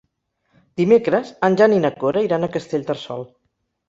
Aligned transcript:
Dimecres 0.79 1.29
en 1.47 1.57
Jan 1.61 1.75
i 1.75 1.81
na 1.83 1.91
Cora 2.03 2.23
iran 2.29 2.47
a 2.47 2.49
Castellterçol. 2.57 3.23